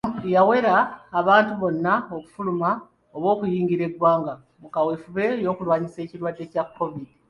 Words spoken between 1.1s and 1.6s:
abantu